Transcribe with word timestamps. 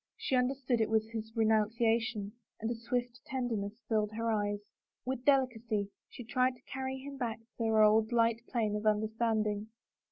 She 0.17 0.35
understood 0.35 0.81
it 0.81 0.89
was 0.89 1.11
his 1.11 1.31
renunciation 1.37 2.31
and 2.59 2.71
a 2.71 2.75
swift 2.75 3.19
tenderness 3.27 3.83
filled 3.87 4.13
her 4.13 4.31
eyes. 4.31 4.61
With 5.05 5.25
delicacy 5.25 5.91
she 6.09 6.23
tried 6.23 6.55
to 6.55 6.61
carry 6.63 6.97
him 6.97 7.17
back 7.17 7.37
to 7.37 7.53
their 7.59 7.83
old 7.83 8.11
light 8.11 8.41
plane 8.47 8.75
of 8.75 8.87
imderstanding. 8.87 9.67